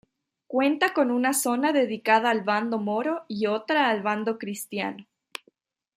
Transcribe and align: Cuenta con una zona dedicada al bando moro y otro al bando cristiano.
Cuenta 0.47 0.95
con 0.95 1.11
una 1.11 1.31
zona 1.31 1.73
dedicada 1.73 2.31
al 2.31 2.41
bando 2.41 2.79
moro 2.79 3.23
y 3.27 3.45
otro 3.45 3.77
al 3.77 4.01
bando 4.01 4.39
cristiano. 4.39 5.05